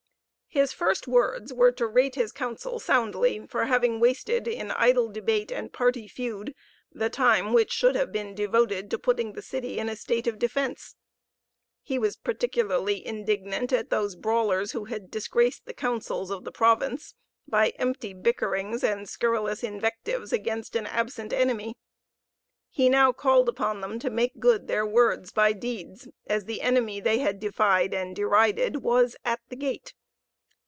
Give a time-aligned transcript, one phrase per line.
[0.53, 5.49] His first words were to rate his council soundly for having wasted in idle debate
[5.49, 6.53] and party feud
[6.91, 10.37] the time which should have been devoted to putting the city in a state of
[10.37, 10.95] defence.
[11.81, 17.15] He was particularly indignant at those brawlers who had disgraced the councils of the province
[17.47, 21.75] by empty bickerings and scurrilous invectives against an absent enemy.
[22.69, 26.99] He now called upon them to make good their words by deeds, as the enemy
[26.99, 29.93] they had defied and derided was at the gate.